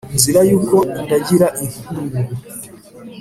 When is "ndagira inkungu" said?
1.03-2.19